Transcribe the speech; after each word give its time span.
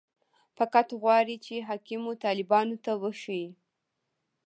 فقط 0.57 0.87
غواړي 1.01 1.35
چې 1.45 1.55
حاکمو 1.67 2.11
طالبانو 2.25 2.75
ته 2.85 2.91
وښيي. 3.01 3.49